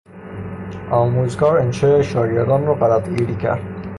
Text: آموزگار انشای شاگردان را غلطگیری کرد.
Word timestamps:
آموزگار 0.91 1.57
انشای 1.57 2.03
شاگردان 2.03 2.65
را 2.65 2.75
غلطگیری 2.75 3.35
کرد. 3.35 3.85